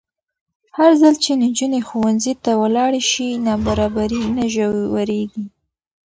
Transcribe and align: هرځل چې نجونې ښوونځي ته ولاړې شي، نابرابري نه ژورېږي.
هرځل 0.77 1.15
چې 1.23 1.31
نجونې 1.43 1.79
ښوونځي 1.87 2.33
ته 2.43 2.51
ولاړې 2.61 3.01
شي، 3.11 3.27
نابرابري 3.45 4.23
نه 4.37 4.43
ژورېږي. 4.53 5.45